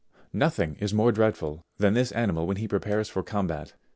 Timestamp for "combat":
3.21-3.73